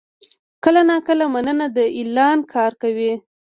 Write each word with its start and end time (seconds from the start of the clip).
کله 0.63 0.81
ناکله 0.89 1.25
«مننه» 1.33 1.67
د 1.75 1.77
اعلان 1.97 2.37
کار 2.53 2.71
کوي. 2.81 3.13